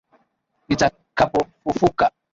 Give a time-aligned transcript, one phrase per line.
[0.67, 2.05] Nitakapofufuka,